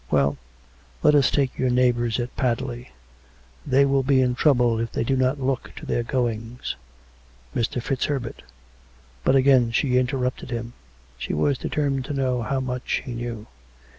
[0.09, 0.35] "Well;
[1.03, 2.89] let us take your neighbours at Padley.
[3.67, 6.75] They will be in trouble if they do not look to their goings.
[7.55, 7.79] Mr.
[7.83, 8.41] FitzHerbert"
[9.23, 10.73] But again she interrupted him.
[11.19, 13.45] She was determined to know how much he knew.